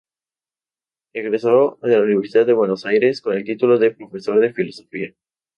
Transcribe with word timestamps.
Egresó 1.13 1.77
de 1.83 1.91
la 1.95 2.01
Universidad 2.01 2.47
de 2.47 2.53
Buenos 2.53 2.87
Aires 2.87 3.21
con 3.21 3.35
el 3.37 3.43
título 3.43 3.77
de 3.77 3.91
profesor 3.91 4.39
de 4.39 4.51
Filosofía. 4.51 5.13